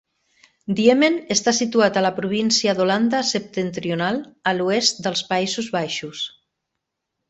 [0.79, 4.21] Diemen està situat a la província d'Holanda Septentrional,
[4.53, 6.29] a l'oest dels Països Baixos.